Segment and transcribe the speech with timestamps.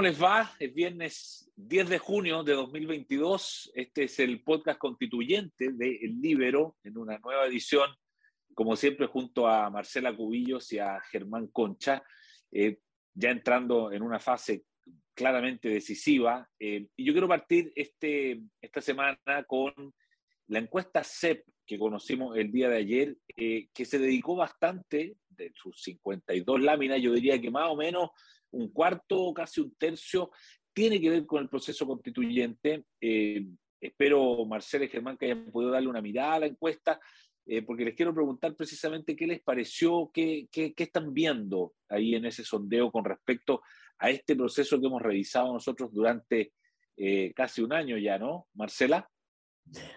[0.00, 0.50] ¿Cómo les va?
[0.58, 3.70] Es viernes 10 de junio de 2022.
[3.74, 7.90] Este es el podcast constituyente de El Libero en una nueva edición,
[8.54, 12.02] como siempre, junto a Marcela Cubillos y a Germán Concha,
[12.50, 12.78] eh,
[13.12, 14.64] ya entrando en una fase
[15.12, 16.48] claramente decisiva.
[16.58, 19.74] Eh, y yo quiero partir este, esta semana con
[20.46, 25.52] la encuesta CEP que conocimos el día de ayer, eh, que se dedicó bastante, de
[25.54, 28.10] sus 52 láminas, yo diría que más o menos
[28.52, 30.30] un cuarto, casi un tercio,
[30.72, 32.84] tiene que ver con el proceso constituyente.
[33.00, 33.46] Eh,
[33.80, 37.00] espero, Marcela y Germán, que hayan podido darle una mirada a la encuesta,
[37.46, 42.26] eh, porque les quiero preguntar precisamente qué les pareció, qué, qué, están viendo ahí en
[42.26, 43.62] ese sondeo con respecto
[43.98, 46.52] a este proceso que hemos revisado nosotros durante
[46.96, 48.46] eh, casi un año ya, ¿no?
[48.54, 49.10] Marcela.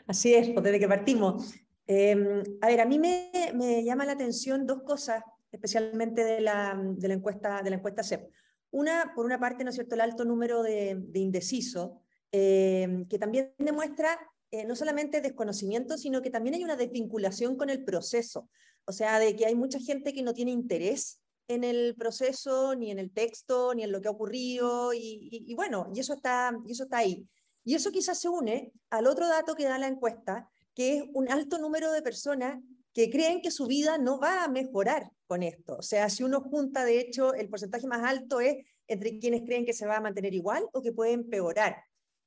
[0.07, 1.53] Así es, pues, desde que partimos.
[1.85, 6.79] Em, a ver, a mí me, me, llama la atención dos cosas, especialmente de la,
[6.81, 8.29] de la encuesta, de la encuesta CEP.
[8.73, 11.91] Una, por una parte, ¿no es cierto?, el alto número de, de indecisos,
[12.31, 17.69] eh, que también demuestra eh, no solamente desconocimiento, sino que también hay una desvinculación con
[17.69, 18.49] el proceso.
[18.85, 22.89] O sea, de que hay mucha gente que no tiene interés en el proceso, ni
[22.89, 26.71] en el texto, ni en lo que ha ocurrido, y, bueno, y eso, está, y
[26.71, 27.27] eso está ahí.
[27.63, 31.31] Y eso quizás se une al otro dato que da la encuesta, que es un
[31.31, 32.59] alto número de personas
[32.93, 35.77] que creen que su vida no va a mejorar con esto.
[35.77, 39.65] O sea, si uno junta, de hecho, el porcentaje más alto es entre quienes creen
[39.65, 41.77] que se va a mantener igual o que puede empeorar.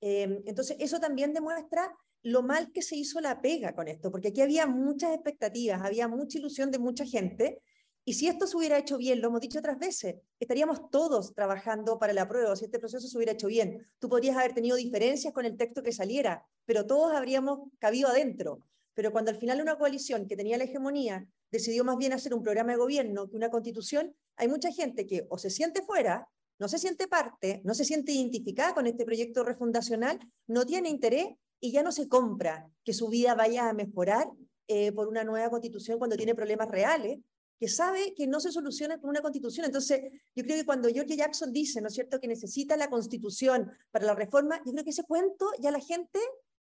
[0.00, 4.28] Em, entonces, eso también demuestra lo mal que se hizo la pega con esto, porque
[4.28, 7.62] aquí había muchas expectativas, había mucha ilusión de mucha gente,
[8.05, 11.98] y si esto se hubiera hecho bien, lo hemos dicho otras veces, estaríamos todos trabajando
[11.98, 13.84] para la prueba, si este proceso se hubiera hecho bien.
[13.98, 18.61] Tú podrías haber tenido diferencias con el texto que saliera, pero todos habríamos cabido adentro.
[18.97, 22.42] Pero cuando al final una coalición que tenía la hegemonía decidió más bien hacer un
[22.42, 26.27] programa de gobierno que una constitución, hay mucha gente que o se siente fuera,
[26.58, 31.27] no se siente parte, no se siente identificada con este proyecto refundacional, no tiene interés
[31.61, 34.29] y ya no se compra que su vida vaya a mejorar
[34.67, 37.18] eh, por una nueva constitución cuando tiene problemas reales,
[37.61, 39.67] que sabe que no se soluciona con una constitución.
[39.67, 40.01] Entonces,
[40.34, 44.07] yo creo que cuando George Jackson dice, ¿no es cierto?, que necesita la constitución para
[44.07, 46.18] la reforma, yo creo que ese cuento ya la gente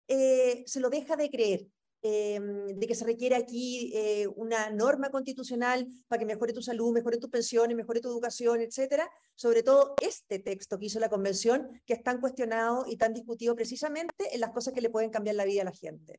[0.09, 1.69] eh, se lo deja de creer.
[2.04, 6.92] Em, de que se requiere aquí eh, una norma constitucional para que mejore tu salud,
[6.92, 9.08] mejore tus pensiones, mejore tu educación, etcétera.
[9.36, 13.54] Sobre todo este texto que hizo la convención, que es tan cuestionado y tan discutido
[13.54, 16.18] precisamente en las cosas que le pueden cambiar la vida a la gente.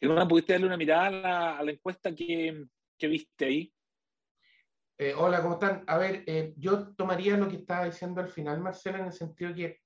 [0.00, 2.64] Germán, ¿pudiste darle una mirada a la, encuesta que,
[2.96, 3.74] que, viste ahí?
[4.96, 5.84] Eh, hola, ¿cómo están?
[5.86, 9.54] A ver, eh, yo tomaría lo que estaba diciendo al final, Marcela, en el sentido
[9.54, 9.80] que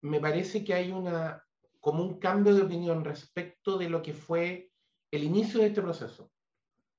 [0.00, 1.43] me parece que hay una,
[1.84, 4.70] como un cambio de opinión respecto de lo que fue
[5.10, 6.32] el inicio de este proceso.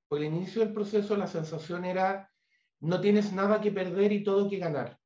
[0.07, 2.31] Por el inicio del proceso la sensación era,
[2.81, 4.99] no tienes nada que perder y todo que ganar.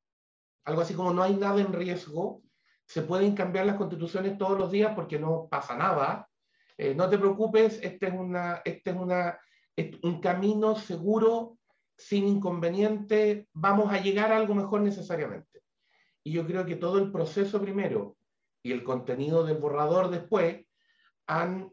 [0.66, 2.42] Algo así como no hay nada en riesgo,
[2.84, 6.28] se pueden cambiar las constituciones todos los días porque no pasa nada.
[6.76, 9.40] Eh, no te preocupes, este es, una, este es, una,
[9.74, 11.56] es un camino seguro,
[11.96, 15.62] sin inconveniente, vamos a llegar a algo mejor necesariamente.
[16.22, 18.18] Y yo creo que todo el proceso primero,
[18.62, 20.66] y el contenido del borrador después
[21.26, 21.72] han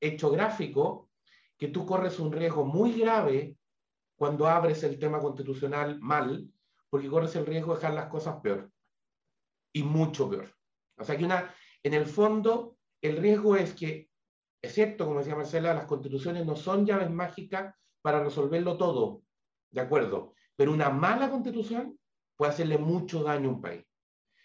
[0.00, 1.10] hecho gráfico
[1.56, 3.56] que tú corres un riesgo muy grave
[4.16, 6.48] cuando abres el tema constitucional mal,
[6.88, 8.70] porque corres el riesgo de dejar las cosas peor.
[9.72, 10.54] Y mucho peor.
[10.96, 14.08] O sea que una, en el fondo, el riesgo es que,
[14.62, 19.22] es cierto, como decía Marcela, las constituciones no son llaves mágicas para resolverlo todo,
[19.70, 20.34] ¿de acuerdo?
[20.56, 21.98] Pero una mala constitución
[22.36, 23.84] puede hacerle mucho daño a un país.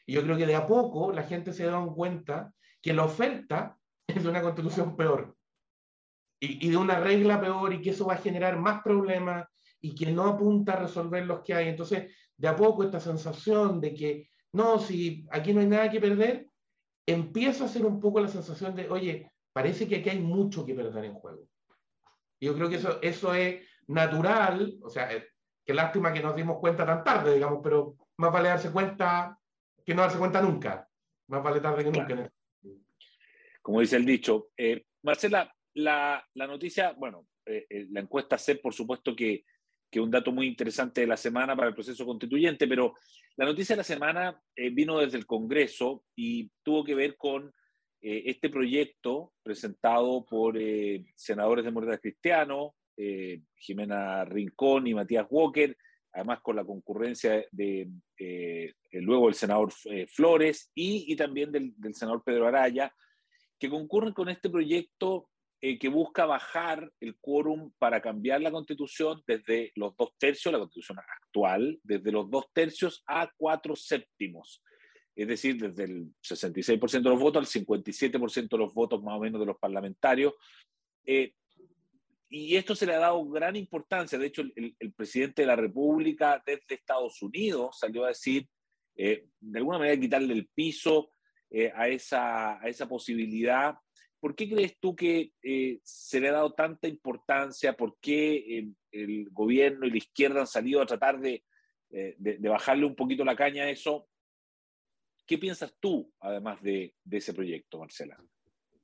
[0.09, 3.78] Y yo creo que de a poco la gente se da cuenta que la oferta
[4.08, 5.38] es de una constitución peor
[6.40, 9.47] y, y, de una regla peor y que eso va a generar más problemas
[9.80, 11.68] y que no apunta a resolver los que hay.
[11.68, 16.02] Entonces, de a poco esta sensación de que, no, si aquí no hay nada que
[16.02, 16.47] perder,
[17.06, 20.74] empieza a ser un poco la sensación de, oye, parece que aquí hay mucho que
[20.74, 21.44] perder en juego.
[22.40, 25.28] Y yo creo que eso, eso es natural, o sea, eh,
[25.64, 29.39] qué lástima que nos dimos cuenta tan tarde, digamos, pero más vale darse cuenta
[29.85, 30.87] que no darse cuenta nunca.
[31.28, 32.31] Más vale tarde que nunca.
[33.61, 34.49] Como dice el dicho.
[34.58, 39.46] Eh, Marcela, la, la, noticia, bueno, eh, eh, la encuesta C, por supuesto que,
[39.91, 42.96] que un dato muy interesante de la semana para el proceso constituyente, pero
[43.37, 44.41] la noticia de la semana
[44.73, 47.53] vino desde el Congreso y tuvo que ver con
[48.02, 50.58] este proyecto presentado por
[51.16, 52.75] senadores de Morena Cristiano,
[53.55, 55.75] Jimena Rincón y Matías Walker,
[56.20, 62.24] además con la concurrencia de, eh, luego del senador eh, Flores y, también del, senador
[62.24, 62.94] Pedro Araya,
[63.58, 65.30] que concurren con este proyecto
[65.62, 70.60] eh, que busca bajar el quórum para cambiar la constitución desde los dos tercios, la
[70.60, 74.64] constitución actual, desde los dos tercios a cuatro séptimos.
[75.16, 79.20] Es decir, desde el 66% de los votos al 57% de los votos más o
[79.20, 80.34] menos de los parlamentarios.
[81.06, 81.34] Eh,
[82.29, 84.17] y esto se le ha dado gran importancia.
[84.20, 88.47] De hecho, el, presidente de la República desde Estados Unidos salió a decir,
[88.96, 91.11] eh, de alguna manera, quitarle el piso
[91.73, 93.76] a, esa, a esa posibilidad
[94.20, 97.73] ¿Por qué crees tú que eh, se le ha dado tanta importancia?
[97.73, 101.46] ¿Por qué eh, el gobierno y la izquierda han salido a tratar de,
[101.91, 104.09] eh, bajarle un poquito la caña a eso?
[105.25, 108.22] ¿Qué piensas tú, además de, ese proyecto, Marcela?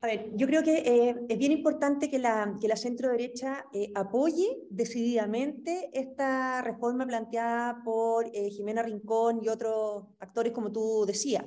[0.05, 3.65] A ver, yo creo que es bien importante que la, centro derecha
[3.95, 11.43] apoye decididamente esta reforma planteada por Jimena Rincón y otros actores, como tú decías.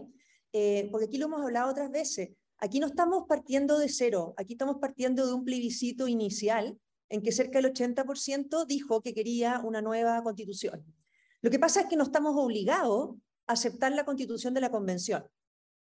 [0.91, 2.31] porque aquí lo hemos hablado otras veces.
[2.57, 6.81] Aquí no estamos partiendo de cero, aquí estamos partiendo de un plebiscito inicial
[7.11, 10.85] en que cerca del 80% dijo que quería una nueva constitución.
[11.43, 13.11] Lo que pasa es que no estamos obligados
[13.47, 15.23] a aceptar la constitución de la convención.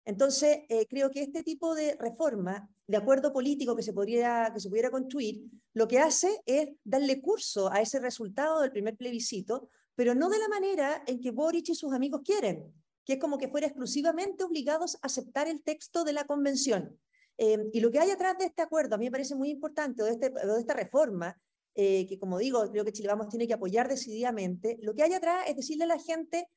[0.09, 4.59] Entonces, eh, creo que este tipo de reforma, de acuerdo político que se, podría, que
[4.59, 5.43] se pudiera construir,
[5.75, 10.39] lo que hace es darle curso a ese resultado del primer plebiscito, pero no de
[10.39, 12.73] la manera en que Boric y sus amigos quieren,
[13.05, 16.99] que es como que fuera exclusivamente obligados a aceptar el texto de la convención.
[17.37, 20.03] Eh, y lo que hay atrás de este acuerdo, a mí me parece muy importante,
[20.05, 21.39] de, este, de esta reforma,
[21.75, 25.13] eh, que como digo, creo que Chile Vamos tiene que apoyar decididamente, lo que hay
[25.13, 26.49] atrás es decirle a la gente,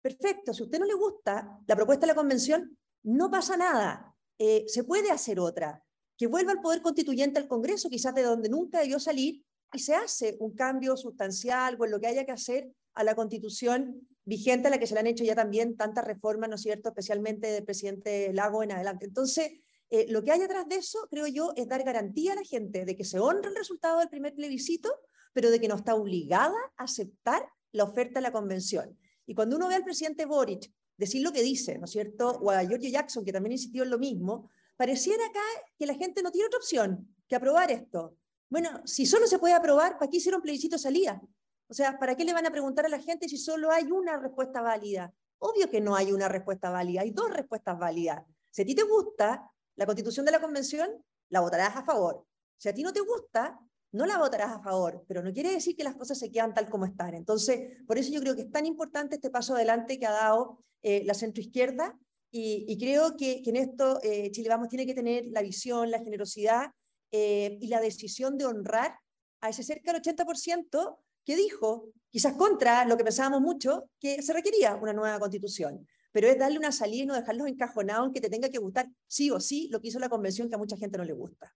[0.00, 4.14] perfecto, si a usted no le gusta la propuesta de la convención, no pasa nada,
[4.38, 5.84] eh, se puede hacer otra,
[6.16, 9.94] que vuelva al poder constituyente al Congreso, quizás de donde nunca debió salir, y se
[9.94, 14.68] hace un cambio sustancial o en lo que haya que hacer a la constitución vigente
[14.68, 17.48] a la que se le han hecho ya también tantas reformas, ¿no es cierto?, especialmente
[17.48, 19.06] del presidente Lago en adelante.
[19.06, 19.50] Entonces,
[19.90, 22.84] eh, lo que hay detrás de eso, creo yo, es dar garantía a la gente
[22.84, 24.90] de que se honra el resultado del primer plebiscito,
[25.32, 28.96] pero de que no está obligada a aceptar la oferta de la convención.
[29.26, 32.50] Y cuando uno ve al presidente Boric decir lo que dice, ¿no es cierto?, o
[32.50, 35.42] a Giorgio Jackson, que también insistió en lo mismo, pareciera acá
[35.76, 38.16] que la gente no tiene otra opción que aprobar esto.
[38.48, 41.20] Bueno, si solo se puede aprobar, ¿para qué hicieron plebiscito salida?
[41.66, 44.16] O sea, ¿para qué le van a preguntar a la gente si solo hay una
[44.18, 45.12] respuesta válida?
[45.38, 48.24] Obvio que no hay una respuesta válida, hay dos respuestas válidas.
[48.50, 52.24] Si a ti te gusta la constitución de la convención, la votarás a favor.
[52.56, 53.58] Si a ti no te gusta,
[53.94, 56.68] no la votarás a favor, pero no quiere decir que las cosas se quedan tal
[56.68, 57.14] como están.
[57.14, 60.58] Entonces, por eso yo creo que es tan importante este paso adelante que ha dado
[60.82, 61.96] eh, la centroizquierda
[62.32, 66.00] y, y, creo que, en esto eh, Chile Vamos tiene que tener la visión, la
[66.00, 66.72] generosidad
[67.12, 68.98] eh, y la decisión de honrar
[69.40, 74.32] a ese cerca del 80% que dijo, quizás contra lo que pensábamos mucho, que se
[74.32, 75.86] requería una nueva constitución.
[76.10, 78.88] Pero es darle una salida y no dejarlos encajonados en que te tenga que gustar
[79.06, 81.54] sí o sí lo que hizo la convención que a mucha gente no le gusta.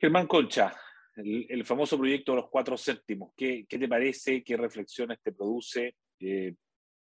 [0.00, 0.72] Germán Concha,
[1.16, 4.44] el, famoso proyecto de los cuatro séptimos, ¿qué, ¿qué, te parece?
[4.44, 5.96] ¿Qué reflexiones te produce?
[6.20, 6.54] Eh,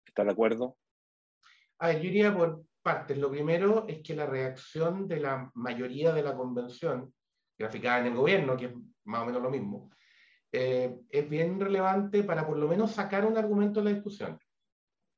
[0.05, 0.77] ¿Estás de acuerdo?
[1.79, 3.17] A ver, yo iría por partes.
[3.17, 7.13] Lo primero es que la reacción de la mayoría de la convención,
[7.57, 8.73] graficada en el gobierno, que es
[9.03, 9.91] más o menos lo mismo,
[10.53, 14.39] eh, es bien relevante para por lo menos sacar un argumento de la discusión.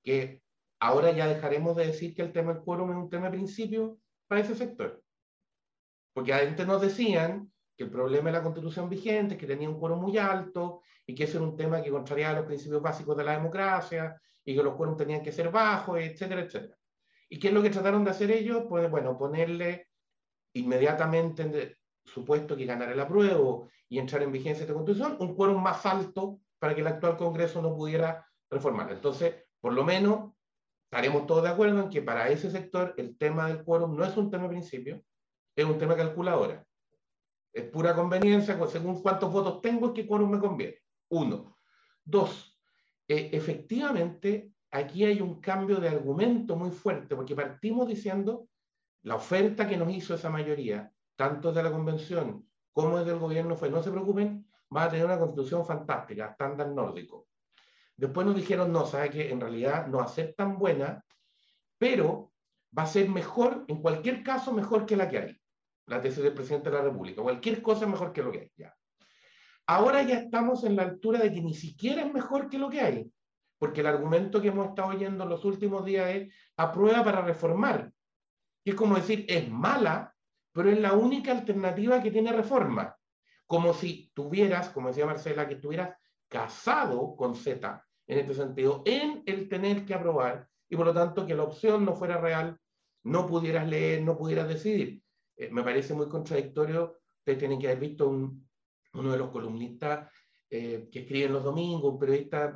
[0.04, 0.42] Que
[0.80, 4.00] ahora ya dejaremos de decir que el tema del quórum es un tema de principio
[4.28, 5.04] para ese sector.
[6.14, 9.80] Porque antes nos decían que el problema de la constitución vigente es que tenía un
[9.80, 13.24] quórum muy alto y que ese era un tema que contrariaba los principios básicos de
[13.24, 16.76] la democracia y que los quórum tenían que ser bajos, etcétera, etcétera.
[17.30, 18.66] ¿Y qué es lo que trataron de hacer ellos?
[18.68, 19.88] Pues bueno, ponerle
[20.56, 25.86] inmediatamente supuesto que ganara el apruebo y entrar en vigencia esta constitución, un quórum más
[25.86, 28.92] alto para que el actual Congreso no pudiera reformar.
[28.92, 30.34] Entonces, por lo menos,
[30.92, 34.18] estaremos todos de acuerdo en que para ese sector el tema del quórum no es
[34.18, 35.02] un tema de principio,
[35.56, 36.66] es un tema calculadora.
[37.52, 40.78] Es pura conveniencia, pues, según cuántos votos tengo es que quórum me conviene.
[41.10, 41.58] Uno.
[42.04, 42.60] Dos,
[43.08, 48.48] eh, efectivamente, aquí hay un cambio de argumento muy fuerte, porque partimos diciendo
[49.02, 53.58] la oferta que nos hizo esa mayoría tanto de la convención como desde el gobierno
[53.58, 57.28] fue, no se preocupen, va a tener una constitución fantástica, estándar nórdico.
[57.98, 61.04] Después nos dijeron, no, sabe que en realidad no va a ser tan buena,
[61.78, 62.32] pero
[62.78, 65.42] va a ser mejor, en cualquier caso, mejor que la que hay.
[65.90, 67.22] La tesis del presidente de la República.
[67.22, 68.52] Cualquier cosa es mejor que lo que hay.
[68.56, 68.76] Ya.
[69.66, 72.82] Ahora ya estamos en la altura de que ni siquiera es mejor que lo que
[72.82, 73.12] hay,
[73.58, 77.92] porque el argumento que hemos estado oyendo en los últimos días es aprueba para reformar.
[78.64, 80.16] Y es como decir, es mala,
[80.52, 82.96] pero es la única alternativa que tiene reforma.
[83.46, 85.96] Como si tuvieras, como decía Marcela, que estuvieras
[86.28, 91.26] casado con Z, en este sentido, en el tener que aprobar, y por lo tanto
[91.26, 92.60] que la opción no fuera real,
[93.04, 95.02] no pudieras leer, no pudieras decidir.
[95.40, 97.00] Eh, me parece muy contradictorio.
[97.20, 100.12] Ustedes tienen que haber visto uno de los columnistas
[100.50, 102.56] eh, que escriben los domingos, un periodista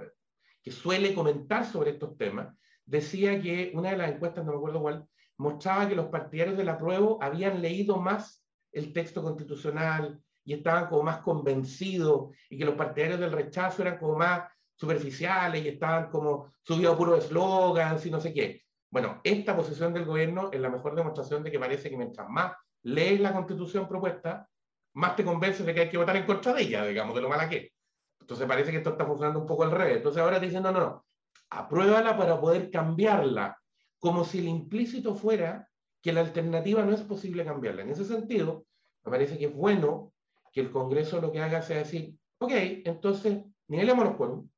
[0.61, 4.81] que suele comentar sobre estos temas, decía que una de las encuestas, no me acuerdo
[4.81, 10.87] cuál, mostraba que los partidarios del apruebo habían leído más el texto constitucional y estaban
[10.87, 16.09] como más convencidos y que los partidarios del rechazo eran como más superficiales y estaban
[16.09, 18.63] como subidos a puros eslogans y no sé qué.
[18.89, 22.53] Bueno, esta posición del gobierno es la mejor demostración de que parece que mientras más
[22.83, 24.47] lees la constitución propuesta,
[24.93, 27.29] más te convences de que hay que votar en contra de ella, digamos, de lo
[27.29, 27.71] mala que es.
[28.19, 29.97] Entonces parece que esto está funcionando un poco al revés.
[29.97, 31.05] Entonces ahora te dicen, no, no,
[31.49, 33.57] apruébala para poder cambiarla,
[33.99, 35.67] como si el implícito fuera
[36.01, 37.83] que la alternativa no es posible cambiarla.
[37.83, 38.65] En ese sentido,
[39.05, 40.13] me parece que es bueno
[40.51, 42.51] que el Congreso lo que haga sea decir, ok,
[42.85, 44.49] entonces nivelemos los quórum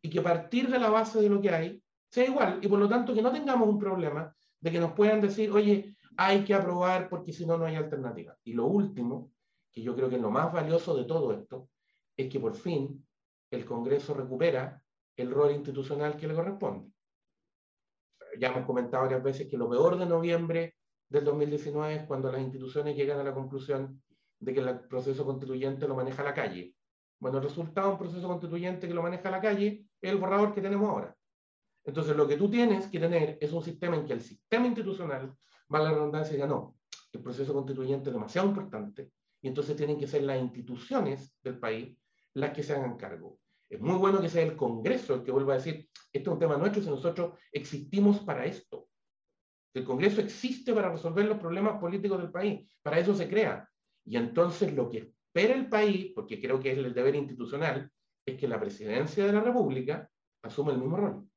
[0.00, 2.88] y que partir de la base de lo que hay sea igual y por lo
[2.88, 7.08] tanto que no tengamos un problema de que nos puedan decir, oye, hay que aprobar
[7.08, 8.36] porque si no, no hay alternativa.
[8.44, 9.32] Y lo último,
[9.72, 11.68] que yo creo que es lo más valioso de todo esto,
[12.16, 13.06] es que por fin
[13.50, 14.82] el Congreso recupera
[15.16, 16.90] el rol institucional que le corresponde.
[18.38, 20.76] Ya hemos comentado varias veces que lo peor de noviembre
[21.08, 24.02] del 2019 es cuando las instituciones llegan a la conclusión
[24.38, 26.74] de que el proceso constituyente lo maneja la calle.
[27.18, 30.54] Bueno, el resultado de un proceso constituyente que lo maneja la calle es el borrador
[30.54, 31.16] que tenemos ahora.
[31.84, 35.34] Entonces, lo que tú tienes que tener es un sistema en que el sistema institucional,
[35.68, 36.76] a la redundancia, diga, no,
[37.12, 41.96] el proceso constituyente es demasiado importante y entonces tienen que ser las instituciones del país
[42.34, 43.38] las que se hagan cargo.
[43.68, 46.38] Es muy bueno que sea el Congreso el que vuelva a decir, esto es un
[46.38, 48.88] tema nuestro si nosotros existimos para esto.
[49.74, 53.68] El Congreso existe para resolver los problemas políticos del país, para eso se crea.
[54.04, 57.90] Y entonces lo que espera el país, porque creo que es el deber institucional,
[58.24, 60.08] es que la presidencia de la República
[60.42, 61.28] asuma el mismo rol.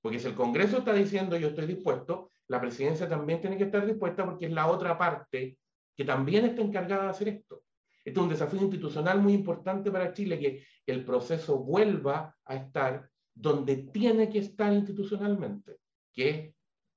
[0.00, 3.86] Porque si el Congreso está diciendo yo estoy dispuesto, la presidencia también tiene que estar
[3.86, 5.56] dispuesta porque es la otra parte
[5.96, 7.62] que también está encargada de hacer esto.
[8.04, 13.08] Este es un desafío institucional muy importante para Chile, que el proceso vuelva a estar
[13.32, 15.76] donde tiene que estar institucionalmente,
[16.12, 16.54] que es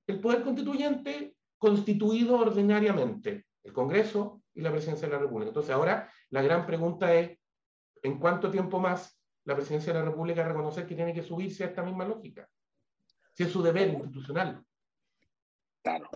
[0.08, 5.50] el poder constituyente constituido ordinariamente, el Congreso y la Presidencia de la República.
[5.50, 7.38] Entonces ahora la gran pregunta es,
[8.02, 11.68] ¿en cuánto tiempo más la Presidencia de la República reconocer que tiene que subirse a
[11.68, 12.50] esta misma lógica?
[13.34, 14.66] Si es su deber institucional.
[15.84, 16.10] Claro.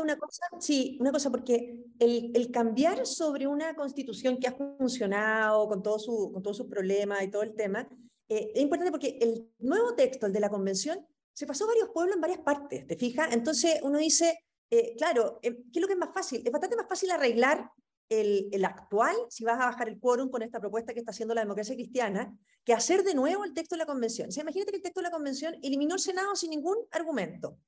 [0.00, 5.66] una cosa, sí, una cosa, porque el, el, cambiar sobre una constitución que ha funcionado
[5.68, 7.88] con, todo su, con todos sus problemas y todo el tema,
[8.28, 12.14] eh, es importante porque el nuevo texto, el de la convención, se pasó varios pueblos
[12.14, 13.32] en varias partes, ¿te fijas?
[13.32, 14.38] Entonces uno dice,
[14.70, 16.40] eh, claro, eh, ¿qué es lo que es más fácil?
[16.44, 17.72] Es bastante más fácil arreglar
[18.08, 21.34] el, el, actual, si vas a bajar el quórum con esta propuesta que está haciendo
[21.34, 22.32] la democracia cristiana,
[22.62, 24.28] que hacer de nuevo el texto de la convención.
[24.28, 27.58] O sea, imagínate que el texto de la convención eliminó el Senado sin ningún argumento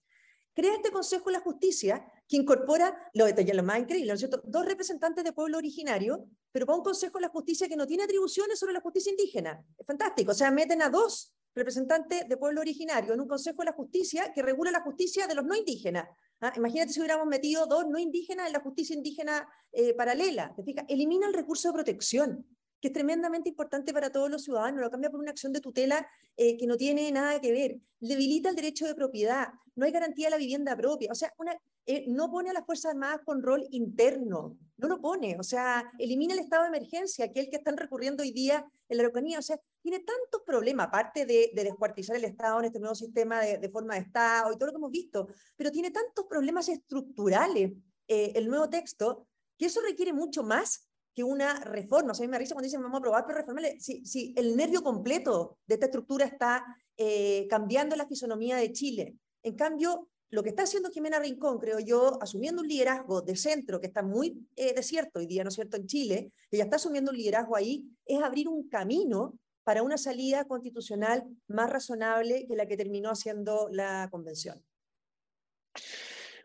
[0.54, 4.40] crea este Consejo de la Justicia que incorpora, lo, lo más increíble, ¿no es cierto?
[4.44, 8.04] Dos representantes de pueblo originario, pero para un Consejo de la Justicia que no tiene
[8.04, 9.62] atribuciones sobre la justicia indígena.
[9.78, 10.30] Es fantástico.
[10.32, 14.32] O sea, meten a dos representantes de pueblo originario en un Consejo de la Justicia
[14.32, 16.08] que regula la justicia de los no indígenas.
[16.40, 16.52] ¿Ah?
[16.56, 20.52] Imagínate si hubiéramos metido dos no indígenas en la justicia indígena eh, paralela.
[20.54, 20.84] ¿Te fijas?
[20.88, 22.46] Elimina el recurso de protección
[22.84, 26.06] que es tremendamente importante para todos los ciudadanos, lo cambia por una acción de tutela
[26.36, 30.26] eh, que no tiene nada que ver, debilita el derecho de propiedad, no hay garantía
[30.26, 33.42] de la vivienda propia, o sea, una, eh, no pone a las Fuerzas Armadas con
[33.42, 37.78] rol interno, no lo pone, o sea, elimina el estado de emergencia, aquel que están
[37.78, 42.24] recurriendo hoy día en la Araucanía, o sea, tiene tantos problemas, aparte de, descuartizar el
[42.24, 45.26] Estado en este nuevo sistema de, forma de Estado y todo lo que hemos visto,
[45.56, 47.72] pero tiene tantos problemas estructurales
[48.08, 49.26] eh, el nuevo texto,
[49.56, 52.12] que eso requiere mucho más que una reforma.
[52.12, 53.78] O sea, a mí me risa cuando dicen vamos a aprobar, pero reformarle.
[53.80, 56.64] Si, si el nervio completo de esta estructura está
[56.96, 59.16] eh, cambiando la fisonomía de Chile.
[59.42, 63.80] En cambio, lo que está haciendo Jimena Rincón, creo yo, asumiendo un liderazgo de centro
[63.80, 67.10] que está muy eh, desierto hoy día, ¿no es cierto?, en Chile, ella está asumiendo
[67.12, 72.66] un liderazgo ahí, es abrir un camino para una salida constitucional más razonable que la
[72.66, 74.62] que terminó haciendo la convención.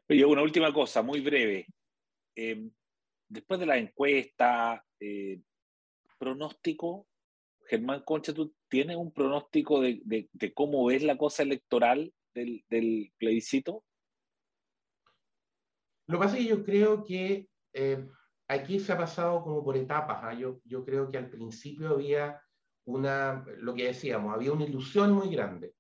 [0.08, 1.68] Oye, una última cosa, muy breve.
[2.36, 2.70] Eh,
[3.30, 5.42] después de la encuesta, eh,
[6.18, 7.08] pronóstico,
[7.68, 13.84] Germán Concha, ¿tú tienes un pronóstico de, cómo ves la cosa electoral del, plebiscito?
[16.08, 18.08] Lo que pasa es que yo creo que eh,
[18.48, 20.20] aquí se ha pasado como por etapas.
[20.24, 20.34] ¿ah?
[20.34, 22.42] Yo, yo creo que al principio había
[22.86, 25.76] una, lo que decíamos, había una ilusión muy grande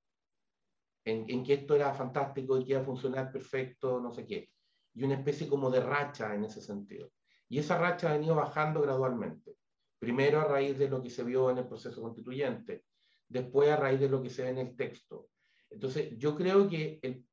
[1.04, 4.52] en, en, que esto era fantástico y que iba a funcionar perfecto, no sé qué,
[4.94, 7.12] y una especie como de racha en ese sentido.
[7.50, 9.58] Y esa racha ha venido bajando gradualmente.
[9.98, 12.86] Primero a raíz de lo que se vio en el proceso constituyente,
[13.28, 15.28] después a raíz de lo que se ve en el texto.
[15.70, 17.24] Entonces, yo creo que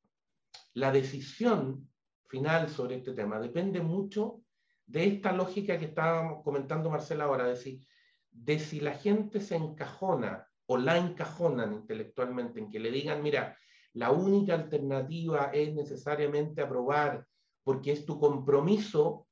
[0.75, 1.89] la decisión
[2.29, 4.43] final sobre este tema depende mucho
[4.87, 7.87] de esta lógica que estábamos comentando Marcela ahora, de si,
[8.31, 13.57] de si la gente se encajona o la encajonan intelectualmente en que le digan, mira,
[13.95, 17.27] la única alternativa es necesariamente aprobar
[17.65, 19.26] porque es tu compromiso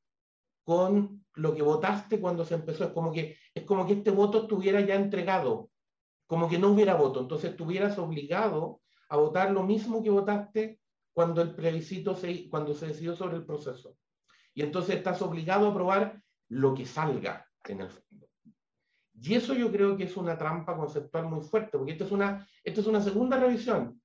[0.65, 2.85] con lo que votaste cuando se empezó.
[2.85, 5.71] Es como que, es como que este voto estuviera ya entregado,
[6.27, 7.21] como que no hubiera voto.
[7.21, 10.81] Entonces estuvieras obligado a votar lo mismo que votaste
[11.13, 13.97] cuando el plebiscito se, cuando se decidió sobre el proceso.
[14.55, 18.29] Y entonces estás obligado a aprobar lo que salga en el fondo.
[19.21, 22.49] Y eso yo creo que es una trampa conceptual muy fuerte, porque esta es una,
[22.63, 24.01] esta es una segunda revisión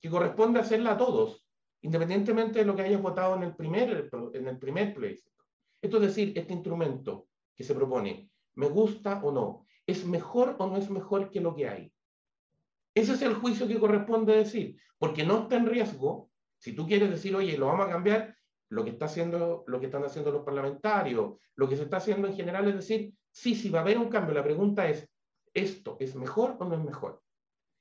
[0.00, 1.46] que corresponde hacerla a todos,
[1.80, 5.31] independientemente de lo que hayas votado en el primer, en el primer plebiscito.
[5.82, 9.66] Esto es decir, este instrumento que se propone, ¿me gusta o no?
[9.86, 11.92] ¿Es mejor o no es mejor que lo que hay?
[12.94, 16.30] Ese es el juicio que corresponde decir, porque no está en riesgo.
[16.58, 18.36] Si tú quieres decir, oye, lo vamos a cambiar,
[18.68, 22.28] lo que, está haciendo, lo que están haciendo los parlamentarios, lo que se está haciendo
[22.28, 24.34] en general es decir, sí, sí va a haber un cambio.
[24.34, 25.10] La pregunta es,
[25.52, 27.20] ¿esto es mejor o no es mejor?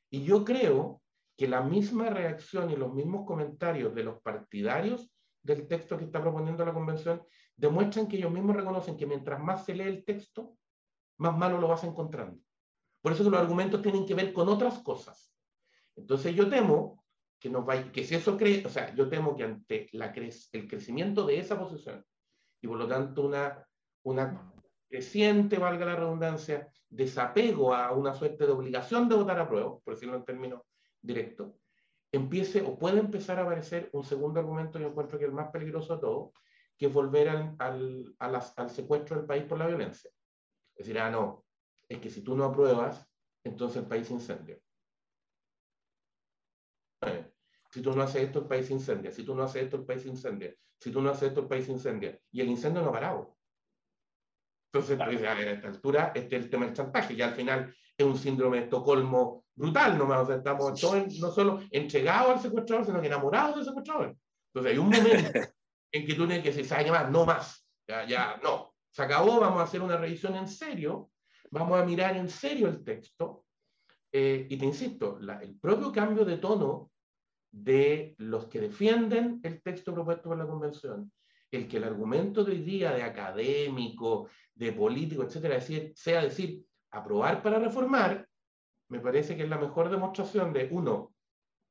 [0.10, 1.02] Y yo creo
[1.38, 5.10] que la misma reacción y los mismos comentarios de los partidarios
[5.44, 7.24] del texto que está proponiendo la convención
[7.62, 10.58] demuestran que ellos mismos reconocen que mientras más se lee el texto,
[11.18, 12.42] más malo lo vas encontrando.
[13.02, 15.32] Por eso que los argumentos tienen que ver con otras cosas.
[15.96, 17.06] Entonces yo temo
[17.40, 20.68] que, nos va, que si eso cree, o sea, yo temo que ante la el
[20.68, 22.04] crecimiento de esa posición
[22.62, 23.64] y por lo tanto una,
[24.04, 24.52] una
[24.90, 29.94] creciente, valga la redundancia, desapego a una suerte de obligación de votar a prueba, por
[29.94, 30.62] decirlo en términos
[31.00, 31.54] directos,
[32.12, 35.52] empiece o puede empezar a aparecer un segundo argumento, yo encuentro que es el más
[35.52, 36.34] peligroso de todo,
[36.82, 40.10] que es volver al, al, al secuestro del país por la violencia.
[40.76, 41.46] Es decir, ah, no,
[41.88, 43.08] es que si tú no apruebas,
[43.44, 44.60] entonces el país incendia.
[47.70, 49.12] Si tú no haces esto, el país incendia.
[49.12, 50.56] Si tú no haces esto, el país incendia.
[50.80, 52.20] Si tú no haces esto, el país incendia.
[52.32, 53.38] Y el incendio no ha parado.
[54.74, 57.14] Entonces, pues, a esta altura, este es el tema del chantaje.
[57.14, 60.06] Y al final es un síndrome de Estocolmo brutal, ¿no?
[60.20, 64.18] O sea, estamos todos no solo entregados al secuestrador, sino que enamorados del secuestrador.
[64.48, 65.40] Entonces hay un momento
[65.92, 67.10] en que tú tienes que decir, ¿sabes qué más?
[67.10, 67.68] No más.
[67.88, 68.74] Ya, ya, no.
[68.90, 71.12] Se acabó, vamos a hacer una revisión en serio
[71.52, 73.46] vamos a mirar en serio el texto.
[74.12, 76.92] Eh, y te insisto, el propio cambio de tono
[77.52, 81.12] de los que defienden el texto propuesto por la Convención,
[81.52, 86.66] el que el argumento de hoy día de académico, de político, etcétera, decir, sea decir,
[86.92, 88.28] aprobar para reformar,
[88.90, 91.14] me parece que es la mejor demostración de, uno,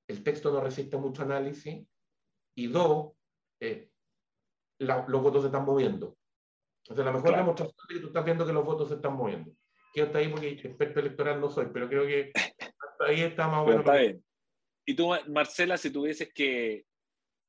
[0.09, 1.87] el texto no resiste mucho análisis,
[2.55, 3.13] y dos,
[3.61, 3.91] eh,
[4.81, 6.17] los votos se están moviendo.
[6.89, 9.15] O sea, la mejor demostración de que tú estás viendo que los votos se están
[9.15, 9.53] moviendo
[9.93, 13.63] quedo hasta ahí porque experto electoral no soy, pero creo que hasta ahí está más
[13.63, 13.81] o menos.
[13.81, 14.25] Está bien.
[14.87, 16.85] Y tú, Marcela, si tuvieses que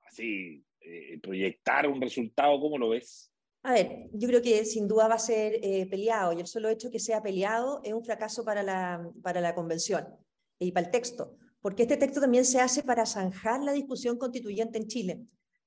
[0.08, 3.32] así eh, proyectar un resultado, ¿cómo lo ves?
[3.64, 6.68] A ver, yo creo que sin duda va a ser eh, peleado y el solo
[6.70, 10.08] hecho que sea peleado es un fracaso para la, para la convención
[10.58, 14.80] y para el texto, porque este texto también se hace para zanjar la discusión constituyente
[14.80, 15.22] en Chile.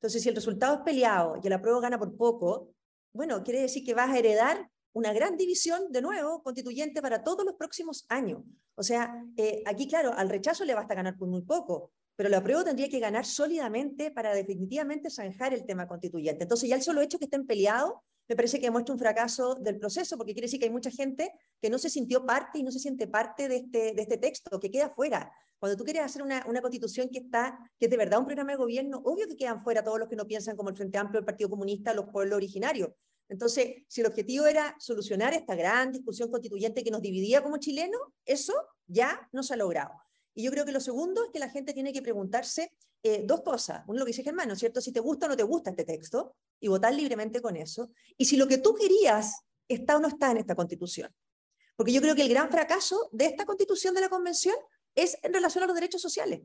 [0.05, 2.75] Entonces, si el resultado es peleado y el apruebo gana por poco,
[3.15, 7.43] bueno, quiere decir que vas a heredar una gran división, de nuevo, constituyente para todos
[7.43, 8.43] los próximos años.
[8.75, 12.37] O sea, eh, aquí, claro, al rechazo le basta ganar por muy poco, pero la
[12.37, 16.43] apruebo tendría que ganar sólidamente para definitivamente zanjar el tema constituyente.
[16.43, 17.95] Entonces, ya el solo hecho que estén peleados
[18.29, 21.33] me parece que demuestra un fracaso del proceso, porque quiere decir que hay mucha gente
[21.63, 24.61] que no se sintió parte y no se siente parte de este, de este texto,
[24.61, 25.33] que queda fuera.
[25.59, 28.53] Cuando tú quieres hacer una, una, constitución que está, que es de verdad un programa
[28.53, 31.21] de gobierno, obvio que quedan fuera todos los que no piensan como el Frente Amplio,
[31.21, 32.91] el Partido Comunista, los pueblos originarios.
[33.29, 38.01] Entonces, si el objetivo era solucionar esta gran discusión constituyente que nos dividía como chilenos,
[38.25, 38.55] eso
[38.87, 39.93] ya no se ha logrado.
[40.35, 43.43] Y yo creo que lo segundo es que la gente tiene que preguntarse eh, dos
[43.43, 43.83] cosas.
[43.87, 44.81] Uno, lo que dice Germán, ¿no es cierto?
[44.81, 47.91] Si te gusta o no te gusta este texto, y votar libremente con eso.
[48.17, 51.15] Y si lo que tú querías está o no está en esta constitución.
[51.77, 54.55] Porque yo creo que el gran fracaso de esta constitución de la convención
[54.95, 56.43] es en relación a los derechos sociales.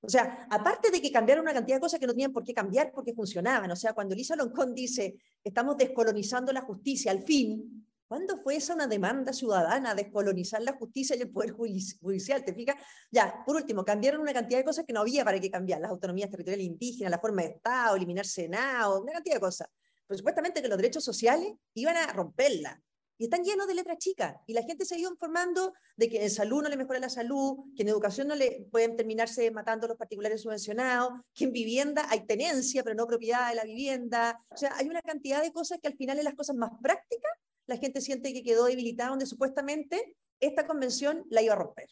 [0.00, 2.52] O sea, aparte de que cambiaron una cantidad de cosas que no tenían por qué
[2.52, 7.86] cambiar porque funcionaban, o sea, cuando Lisa Loncón dice, estamos descolonizando la justicia, al fin,
[8.06, 12.44] ¿cuándo fue esa una demanda ciudadana, descolonizar la justicia y el poder judicial?
[12.44, 12.76] ¿Te fijas?
[13.10, 15.90] Ya, por último, cambiaron una cantidad de cosas que no había para qué cambiar, las
[15.90, 19.68] autonomías territoriales indígenas, la forma de Estado, eliminar Senado, una cantidad de cosas.
[20.06, 22.78] Pero supuestamente que los derechos sociales iban a romperla.
[23.16, 24.34] Y están llenos de letras chicas.
[24.46, 27.08] Y la gente se ha ido informando de que en salud no le mejora la
[27.08, 32.06] salud, que en educación no le pueden terminarse matando los particulares subvencionados, que en vivienda
[32.10, 34.44] hay tenencia, pero no propiedad de la vivienda.
[34.48, 37.32] O sea, hay una cantidad de cosas que al final en las cosas más prácticas,
[37.66, 41.88] la gente siente que quedó debilitada, donde supuestamente esta convención la iba a romper.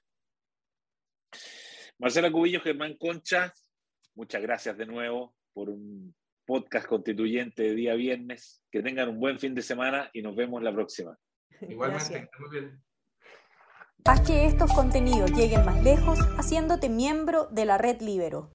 [1.98, 3.54] Marcela Cubillo, Germán Concha,
[4.14, 6.14] muchas gracias de nuevo por un
[6.52, 8.62] podcast constituyente de día viernes.
[8.70, 11.18] Que tengan un buen fin de semana y nos vemos la próxima.
[11.66, 12.82] Igualmente, muy bien.
[14.04, 18.52] Haz que estos contenidos lleguen más lejos haciéndote miembro de la red Libero.